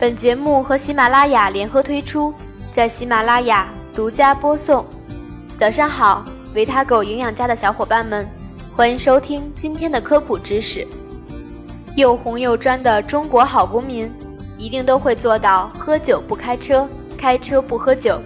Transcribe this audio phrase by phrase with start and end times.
[0.00, 2.32] 本节目和喜马拉雅联合推出，
[2.72, 4.82] 在喜马拉雅独家播送。
[5.58, 6.24] 早上好，
[6.54, 8.26] 维他狗营养家的小伙伴们，
[8.74, 10.88] 欢迎收听今天的科普知识。
[11.96, 14.10] 又红又专的中国好公民，
[14.56, 16.88] 一定都会做到喝酒不开车，
[17.18, 18.18] 开车不喝酒。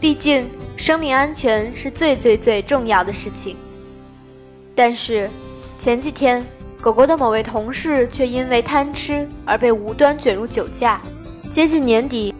[0.00, 3.56] 毕竟，生命安全是最最最重要的事情。
[4.74, 5.30] 但是，
[5.78, 6.44] 前几天。
[6.80, 11.00] 狗狗的某位同事却因为贪吃而被无端卷入酒驾。
[11.50, 12.32] 接近年底，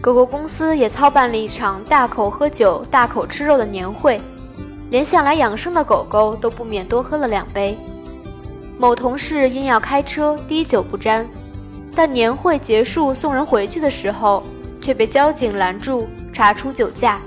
[0.00, 4.20] 狗狗公司也操办了一场大口喝酒、大口吃肉的年会，
[4.90, 7.76] 连向来养生的狗狗都不免多喝了两杯。
[8.78, 11.26] 某同事因要开车，滴酒不沾，
[11.94, 14.42] 但年会结束送人回去的时候，
[14.82, 17.20] 却被交警拦住，查出酒驾。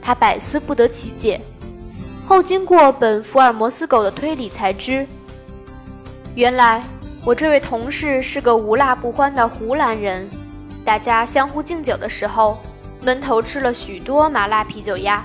[0.00, 1.40] 他百思不得其解，
[2.24, 5.04] 后经过本福尔摩斯狗的推理才知。
[6.36, 6.82] 原来
[7.24, 10.28] 我这位同事是个无辣不欢的湖南人，
[10.84, 12.58] 大家相互敬酒的时候，
[13.00, 15.24] 闷头吃了许多麻辣啤酒鸭。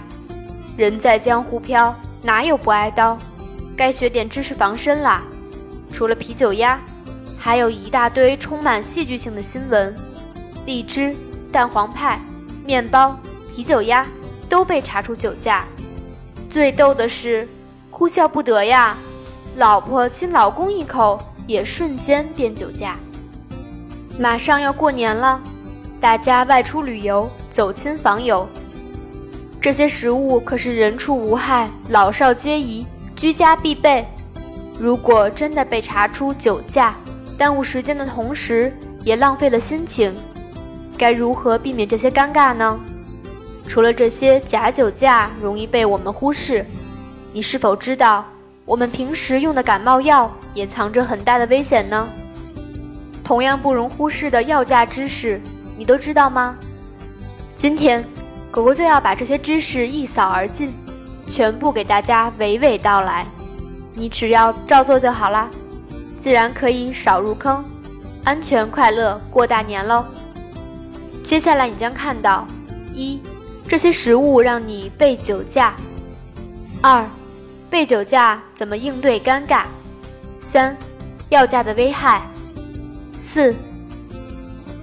[0.77, 3.17] 人在江湖飘，哪有不挨刀？
[3.75, 5.21] 该学点知识防身啦。
[5.91, 6.79] 除了啤酒鸭，
[7.37, 9.93] 还有一大堆充满戏剧性的新闻：
[10.65, 11.13] 荔枝、
[11.51, 12.21] 蛋黄派、
[12.65, 13.19] 面包、
[13.53, 14.07] 啤酒鸭
[14.47, 15.65] 都被查出酒驾。
[16.49, 17.45] 最逗的是，
[17.89, 18.95] 哭笑不得呀。
[19.57, 22.95] 老婆亲老公一口，也瞬间变酒驾。
[24.17, 25.41] 马上要过年了，
[25.99, 28.47] 大家外出旅游，走亲访友，
[29.59, 32.85] 这些食物可是人畜无害，老少皆宜，
[33.15, 34.05] 居家必备。
[34.79, 36.95] 如果真的被查出酒驾，
[37.37, 40.15] 耽误时间的同时，也浪费了心情，
[40.97, 42.79] 该如何避免这些尴尬呢？
[43.67, 46.65] 除了这些假酒驾容易被我们忽视，
[47.33, 48.25] 你是否知道？
[48.71, 52.07] 我们平时用的感冒药也藏着很大的危险呢。
[53.21, 55.41] 同样不容忽视的药价知识，
[55.77, 56.55] 你都知道吗？
[57.53, 58.01] 今天，
[58.49, 60.73] 狗狗就要把这些知识一扫而尽，
[61.27, 63.27] 全部给大家娓娓道来。
[63.93, 65.49] 你只要照做就好啦，
[66.17, 67.61] 自然可以少入坑，
[68.23, 70.05] 安全快乐过大年喽。
[71.21, 72.47] 接下来你将看到：
[72.93, 73.19] 一，
[73.67, 75.73] 这些食物让你被酒驾；
[76.81, 77.05] 二。
[77.71, 79.63] 被酒驾怎么应对尴尬？
[80.35, 80.75] 三、
[81.29, 82.21] 药驾的危害。
[83.17, 83.55] 四、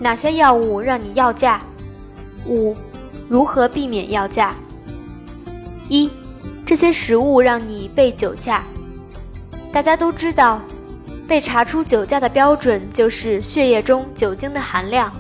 [0.01, 1.61] 哪些药物让你药驾？
[2.47, 2.75] 五、
[3.29, 4.55] 如何避免药驾？
[5.91, 6.11] 一、
[6.65, 8.65] 这些食物让你被酒驾。
[9.71, 10.59] 大家都知道，
[11.29, 15.13] 被查出酒驾的标准就是血液中酒精的含量，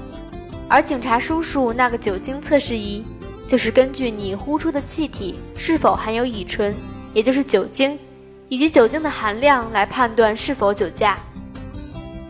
[0.68, 3.04] 而警察叔叔那个酒精测试仪，
[3.46, 6.74] 就是根据你呼出的气体是否含有乙醇。
[7.18, 7.98] 也就是酒精，
[8.48, 11.18] 以及酒精的含量来判断是否酒驾。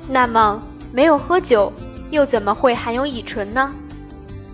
[0.08, 1.70] 那么，没有喝酒，
[2.10, 3.70] 又怎么会含有乙醇呢？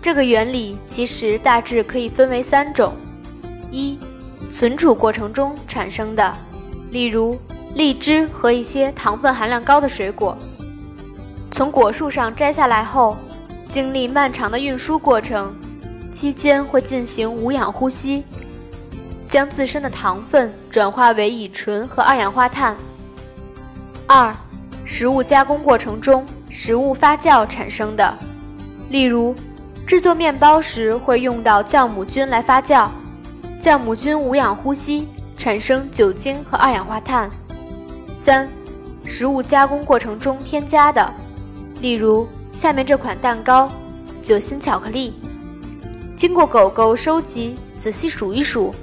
[0.01, 2.91] 这个原理其实大致可以分为三种：
[3.71, 3.97] 一、
[4.51, 6.35] 存储过程中产生的，
[6.91, 7.39] 例如
[7.73, 10.37] 荔枝和一些糖分含量高的水果，
[11.49, 13.15] 从果树上摘下来后，
[13.69, 15.55] 经历漫长的运输过程，
[16.11, 18.25] 期间会进行无氧呼吸。
[19.27, 22.75] 将自身的糖分转化为乙醇和二氧化碳。
[24.07, 24.33] 二、
[24.85, 28.13] 食物加工过程中食物发酵产生的，
[28.89, 29.35] 例如
[29.87, 32.87] 制作面包时会用到酵母菌来发酵，
[33.61, 37.29] 酵母菌无氧呼吸产生酒精和二氧化碳。
[38.07, 38.47] 三、
[39.03, 41.13] 食物加工过程中添加的，
[41.81, 43.69] 例如下面这款蛋糕，
[44.23, 45.13] 酒心巧克力，
[46.15, 48.73] 经过狗狗收集，仔细数一数。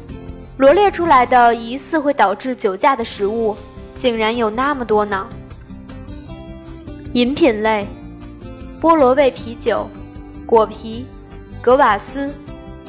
[0.63, 3.57] 罗列出来的疑似会导致酒驾的食物，
[3.97, 5.27] 竟然有那么多呢！
[7.15, 7.85] 饮品类，
[8.81, 9.91] 菠萝味啤酒、
[10.47, 11.05] 果皮、
[11.61, 12.33] 格瓦斯，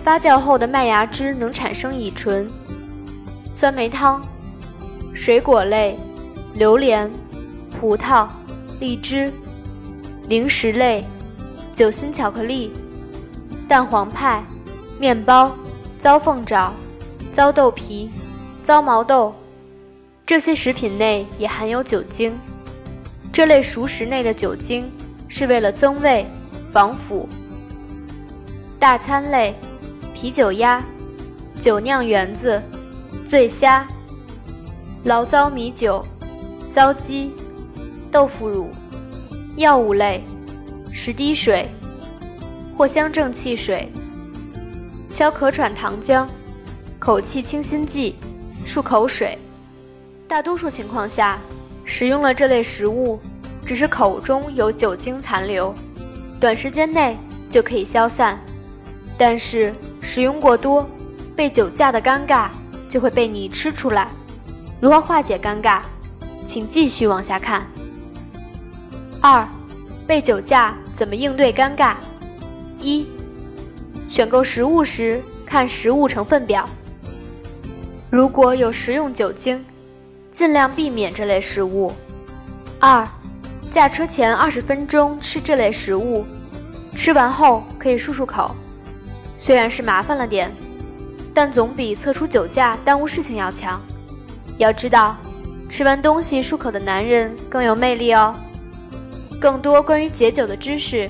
[0.03, 2.45] 发酵后的麦芽汁能产生乙醇；
[3.51, 4.21] 酸梅汤，
[5.15, 5.97] 水果类，
[6.53, 7.09] 榴莲、
[7.81, 8.27] 葡萄、
[8.79, 9.31] 荔枝；
[10.27, 11.03] 零食类，
[11.73, 12.71] 酒心巧克力、
[13.67, 14.43] 蛋黄派、
[14.99, 15.51] 面包、
[15.97, 16.71] 糟凤爪。
[17.33, 18.11] 糟豆皮、
[18.61, 19.33] 糟毛豆，
[20.23, 22.37] 这些食品内也含有酒精。
[23.33, 24.91] 这类熟食内的酒精
[25.27, 26.27] 是为了增味、
[26.71, 27.27] 防腐。
[28.77, 29.55] 大餐类，
[30.13, 30.79] 啤酒鸭、
[31.59, 32.61] 酒酿圆子、
[33.25, 33.87] 醉虾、
[35.03, 36.05] 醪糟米酒、
[36.69, 37.31] 糟鸡、
[38.11, 38.69] 豆腐乳。
[39.55, 40.23] 药物类，
[40.91, 41.67] 十滴水、
[42.77, 43.91] 藿香正气水、
[45.09, 46.27] 消咳喘糖浆。
[47.03, 48.15] 口气清新剂、
[48.65, 49.37] 漱口水，
[50.25, 51.37] 大多数情况下，
[51.83, 53.19] 食用了这类食物，
[53.65, 55.75] 只是口中有酒精残留，
[56.39, 57.17] 短时间内
[57.49, 58.39] 就可以消散。
[59.17, 60.89] 但是食用过多，
[61.35, 62.47] 被酒驾的尴尬
[62.87, 64.07] 就会被你吃出来。
[64.79, 65.81] 如何化解尴尬？
[66.45, 67.67] 请继续往下看。
[69.19, 69.45] 二，
[70.07, 71.95] 被酒驾怎么应对尴尬？
[72.79, 73.05] 一，
[74.07, 76.65] 选购食物时看食物成分表，
[78.13, 79.65] 如果有食用酒精，
[80.31, 81.91] 尽量避免这类食物。
[82.79, 83.07] 二，
[83.71, 86.23] 驾车前二十分钟吃这类食物，
[86.95, 88.55] 吃完后可以漱漱口，
[89.35, 90.51] 虽然是麻烦了点，
[91.33, 93.81] 但总比测出酒驾耽误事情要强。
[94.59, 95.17] 要知道，
[95.67, 98.35] 吃完东西漱口的男人更有魅力哦。
[99.41, 101.09] 更多关于解酒的知识，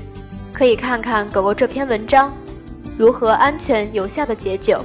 [0.53, 2.33] 可以看看狗狗这篇文章：
[2.97, 4.81] 如何安全有效的解酒。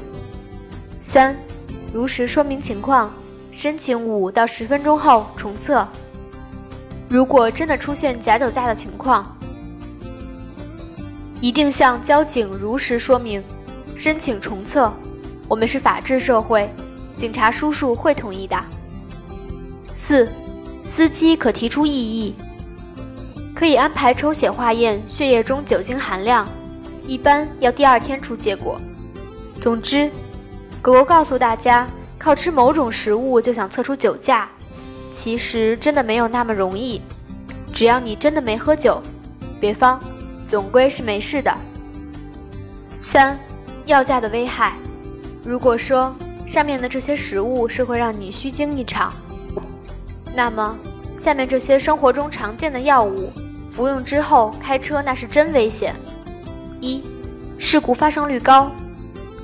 [1.01, 1.37] 三，
[1.99, 3.11] 如实说明情况，
[3.51, 5.85] 申请五到十分钟后重测。
[7.09, 9.37] 如果真的出现假酒驾的情况，
[11.41, 13.43] 一定向交警如实说明，
[13.97, 14.93] 申请重测。
[15.49, 16.73] 我们是法治社会。
[17.17, 18.57] 警察叔叔会同意的。
[19.93, 20.31] 四，
[20.85, 22.33] 司机可提出异议，
[23.57, 26.47] 可以安排抽血化验血液中酒精含量，
[27.09, 28.81] 一般要第二天出结果。
[29.61, 30.09] 总之，
[30.81, 31.87] 狗狗告诉大家，
[32.19, 34.49] 靠吃某种食物就想测出酒驾，
[35.13, 37.01] 其实真的没有那么容易。
[37.73, 39.03] 只要你真的没喝酒，
[39.61, 40.01] 别慌，
[40.47, 41.55] 总归是没事的。
[42.97, 43.39] 三，
[43.87, 44.75] 药驾的危害，
[45.45, 46.15] 如果说。
[46.49, 49.13] 上面的这些食物是会让你虚惊一场，
[50.35, 50.75] 那么
[51.15, 53.31] 下面这些生活中常见的药物，
[53.71, 55.95] 服用之后开车那是真危险。
[56.81, 57.03] 一，
[57.59, 58.71] 事故发生率高，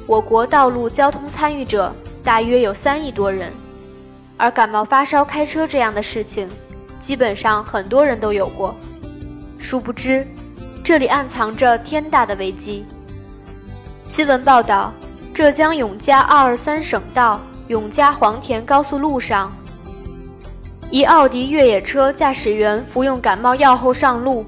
[0.06, 3.52] 我国道路交通参与者大约有三亿多人，
[4.36, 6.48] 而感冒发烧开车这样的事情，
[7.00, 8.74] 基本上很多人都有过。
[9.58, 10.26] 殊不知，
[10.82, 12.84] 这里暗藏着天大的危机。
[14.04, 14.92] 新闻报道。
[15.34, 19.52] 浙江永嘉二二三省道永嘉黄田高速路上，
[20.92, 24.46] 一奥迪越野车驾驶员服用感冒药后上路，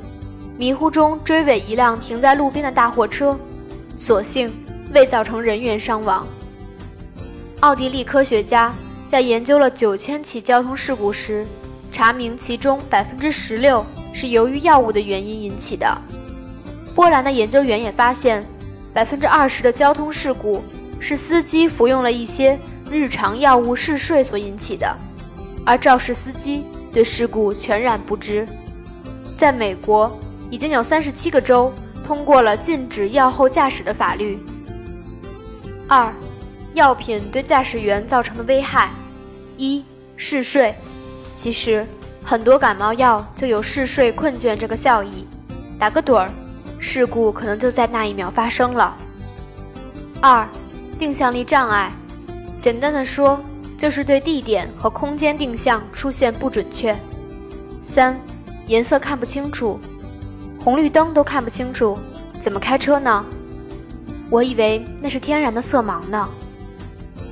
[0.56, 3.36] 迷糊中追尾一辆停在路边的大货车，
[3.96, 4.48] 所幸
[4.96, 6.26] 未造成人员伤亡。
[7.60, 8.74] 奥地利科学家
[9.06, 11.44] 在研究了九千起交通事故时，
[11.92, 13.84] 查明其中百分之十六
[14.14, 15.86] 是由于药物的原因引起的。
[16.94, 18.42] 波兰的研究员也发现，
[18.94, 20.64] 百分之二十的交通事故。
[20.98, 22.58] 是司机服用了一些
[22.90, 24.96] 日常药物嗜睡所引起的，
[25.64, 28.48] 而肇事司机对事故全然不知。
[29.36, 30.18] 在美国，
[30.50, 31.70] 已经有三十七个州
[32.06, 34.38] 通过了禁止药后驾驶的法律。
[35.88, 36.12] 二，
[36.74, 38.90] 药品对驾驶员造成的危害：
[39.56, 39.84] 一，
[40.16, 40.74] 嗜睡。
[41.34, 41.86] 其实
[42.24, 45.26] 很多感冒药就有嗜睡困倦这个效益，
[45.78, 46.30] 打个盹儿，
[46.78, 48.96] 事故可能就在那一秒发生了。
[50.20, 50.46] 二。
[50.98, 51.92] 定向力障碍，
[52.58, 53.38] 简单的说，
[53.76, 56.96] 就是对地点和空间定向出现不准确。
[57.82, 58.18] 三，
[58.66, 59.78] 颜色看不清楚，
[60.58, 61.98] 红绿灯都看不清楚，
[62.40, 63.22] 怎么开车呢？
[64.30, 66.28] 我以为那是天然的色盲呢。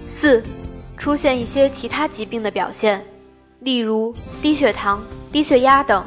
[0.06, 0.42] 四，
[0.96, 3.04] 出现一些其他疾病的表现，
[3.60, 5.02] 例如低血糖、
[5.32, 6.04] 低血压等。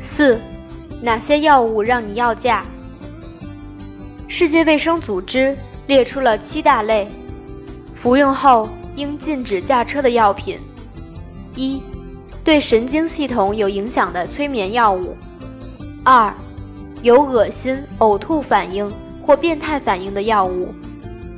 [0.00, 0.40] 四，
[1.00, 2.64] 哪些药物让你要驾？
[4.28, 5.56] 世界卫生组织。
[5.88, 7.08] 列出了七大类，
[8.00, 10.56] 服用后应禁止驾车的药品：
[11.56, 11.82] 一、
[12.44, 15.16] 对神经系统有影响的催眠药物；
[16.04, 16.32] 二、
[17.02, 18.90] 有恶心、呕吐反应
[19.24, 20.68] 或变态反应的药物；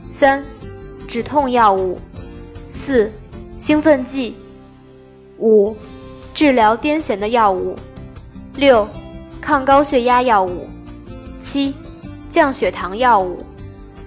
[0.08, 0.42] 三、
[1.06, 1.96] 止痛药物；
[2.68, 3.10] 四、
[3.56, 4.34] 兴奋剂；
[5.38, 5.76] 五、
[6.32, 7.76] 治疗癫痫的药物；
[8.56, 8.88] 六、
[9.40, 10.66] 抗高血压药物；
[11.40, 11.74] 七、
[12.30, 13.38] 降血糖药物。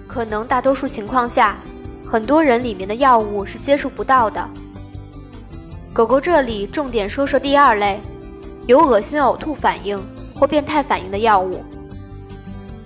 [0.06, 1.56] 可能大多数情况下，
[2.04, 4.48] 很多人里面的药物是接触不到的。
[5.92, 8.00] 狗狗这里重点说说第二类，
[8.66, 10.00] 有恶心、呕吐反应
[10.34, 11.62] 或变态反应的药物。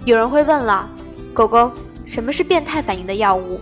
[0.04, 0.88] 有人会问了，
[1.32, 1.71] 狗狗
[2.06, 3.61] 什么是变态反应的药物？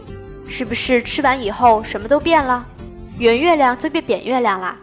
[0.48, 2.64] 是不是吃完以后什么都变了，
[3.18, 4.76] 圆月亮就变扁月亮啦？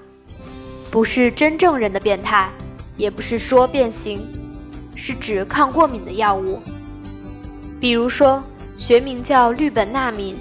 [0.90, 2.50] 不是真正人的变态，
[2.96, 4.26] 也不是说变形，
[4.96, 6.62] 是指抗过敏的药物，
[7.80, 8.44] 比如说。
[8.78, 10.36] 学名叫氯苯那敏，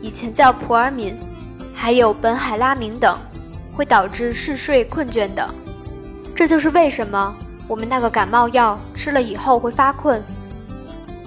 [0.00, 1.12] 以前叫普尔敏，
[1.74, 3.18] 还有苯海拉明等，
[3.74, 5.52] 会导致嗜睡、困倦等。
[6.32, 7.34] 这就是为什么
[7.66, 10.22] 我们那个感冒药吃了以后会发困，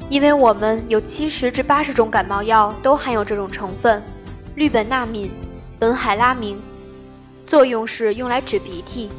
[0.10, 4.01] 因为我们有七十至八十种感冒药都含有这种成分，
[4.55, 5.29] 氯苯那敏、
[5.79, 6.57] 苯海拉明，
[7.48, 9.10] 作用是用来止鼻涕。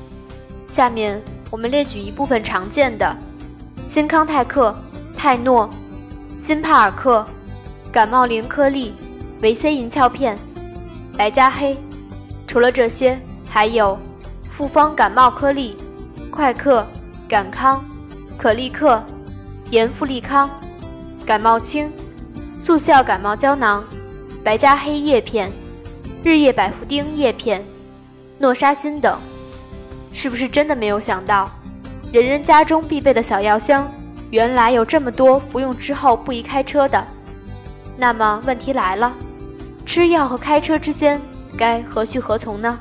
[0.68, 3.16] 下面我们列举一部分常见的，
[3.82, 4.74] 新康泰克、
[5.16, 5.68] 泰诺、
[6.36, 7.24] 新帕尔克、
[7.92, 8.92] 感冒灵颗粒、
[9.40, 10.38] 维 C 银翘片、
[11.16, 11.76] 白加黑。
[12.46, 13.98] 除了这些，还有
[14.56, 15.76] 复方感冒颗粒、
[16.30, 16.86] 快克、
[17.28, 17.84] 感康、
[18.38, 19.02] 可利克、
[19.70, 20.48] 盐富利康、
[21.26, 21.90] 感冒清、
[22.58, 23.82] 速效感冒胶囊、
[24.44, 25.50] 白加黑叶片、
[26.22, 27.64] 日夜百服丁叶片、
[28.38, 29.18] 诺沙辛等。
[30.12, 31.50] 是不是真的没有想到，
[32.12, 33.90] 人人家中必备的小药箱，
[34.30, 37.02] 原来有这么多服用之后不宜开车的？
[37.96, 39.12] 那么问题来了，
[39.86, 41.20] 吃药和开车之间
[41.56, 42.78] 该何去何从呢？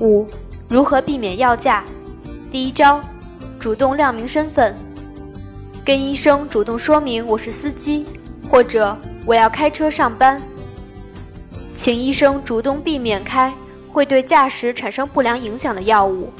[0.00, 0.28] 五、
[0.68, 1.82] 如何避免药驾？
[2.52, 3.00] 第一招，
[3.58, 4.76] 主动亮明身份，
[5.84, 8.06] 跟医生主动说明我是司机，
[8.48, 8.96] 或者
[9.26, 10.40] 我要开车上班，
[11.74, 13.52] 请医生主动避免开。
[13.92, 16.32] 会对驾驶产生不良影响的药物。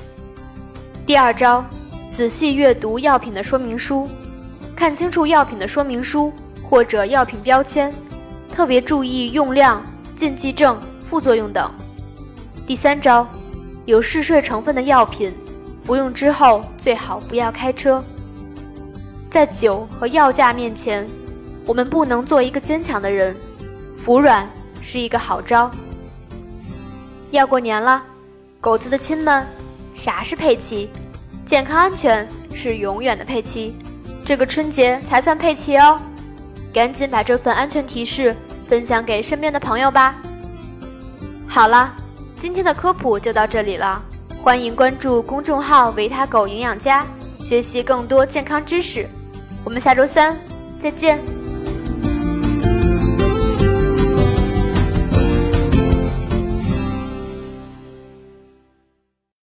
[1.05, 1.63] 第二招，
[2.09, 4.09] 仔细阅读药品的说明书，
[4.75, 6.33] 看清楚药品的说明书
[6.63, 7.93] 或者药品标签，
[8.51, 9.83] 特别注意用量、
[10.17, 10.81] 禁忌症、
[11.11, 11.71] 副作用等。
[12.67, 13.29] 第三招，
[13.85, 15.31] 有嗜睡成分的药品，
[15.85, 18.03] 服用之后最好不要开车。
[19.33, 21.09] 在酒和药价面前，
[21.65, 23.35] 我们不能做一个坚强的人，
[24.05, 24.47] 服软
[24.83, 25.71] 是一个好招。
[27.31, 28.03] 要过年了，
[28.61, 29.47] 狗子的亲们，
[29.95, 30.91] 啥是佩奇？
[31.47, 33.75] 健康安全是永远的佩奇，
[34.23, 35.99] 这个春节才算佩奇哦！
[36.71, 38.37] 赶紧把这份安全提示
[38.69, 40.15] 分享给身边的朋友吧。
[41.49, 41.95] 好了，
[42.37, 44.03] 今天的科普就到这里了，
[44.43, 47.07] 欢迎关注公众号“维他狗营养家”，
[47.41, 49.09] 学习更多健康知识。
[49.65, 50.37] 我们下周三
[50.81, 51.42] 再见。